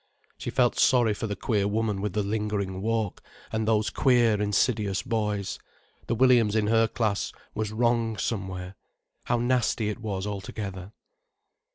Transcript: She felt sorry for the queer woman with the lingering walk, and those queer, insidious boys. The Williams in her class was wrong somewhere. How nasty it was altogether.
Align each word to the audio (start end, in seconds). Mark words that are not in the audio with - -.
She 0.39 0.49
felt 0.49 0.79
sorry 0.79 1.13
for 1.13 1.27
the 1.27 1.35
queer 1.35 1.67
woman 1.67 2.01
with 2.01 2.13
the 2.13 2.23
lingering 2.23 2.81
walk, 2.81 3.21
and 3.51 3.67
those 3.67 3.91
queer, 3.91 4.41
insidious 4.41 5.03
boys. 5.03 5.59
The 6.07 6.15
Williams 6.15 6.55
in 6.55 6.65
her 6.65 6.87
class 6.87 7.31
was 7.53 7.71
wrong 7.71 8.17
somewhere. 8.17 8.77
How 9.25 9.37
nasty 9.37 9.89
it 9.89 9.99
was 9.99 10.25
altogether. 10.25 10.93